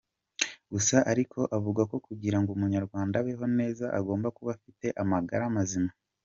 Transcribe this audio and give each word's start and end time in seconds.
Gusa 0.73 0.97
ariko 1.11 1.39
avuga 1.57 1.81
ko 1.89 1.95
kugira 2.07 2.37
ngo 2.39 2.49
Umunyarwanda 2.57 3.15
abeho 3.21 3.45
neza 3.59 3.85
agomba 3.99 4.27
kuba 4.37 4.49
afite 4.57 4.85
amagara 5.03 5.43
mazima. 5.57 5.91